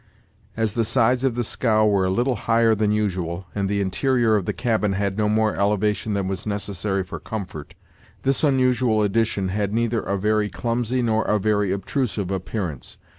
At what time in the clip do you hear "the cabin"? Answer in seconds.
4.47-4.93